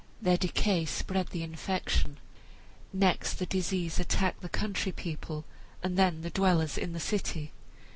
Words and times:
Their 0.19 0.35
decay 0.35 0.85
spread 0.85 1.27
the 1.27 1.43
infection. 1.43 2.17
Next 2.91 3.35
the 3.35 3.45
disease 3.45 3.99
attacked 3.99 4.41
the 4.41 4.49
country 4.49 4.91
people, 4.91 5.45
and 5.83 5.95
then 5.95 6.21
the 6.23 6.31
dwellers 6.31 6.75
in 6.75 6.93
the 6.93 6.99
city. 6.99 7.51